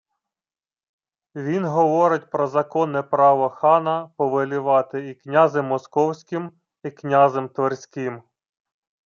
[1.35, 6.51] Він говорить про законне право хана повелівати і князем Московським,
[6.83, 8.23] і князем Тверським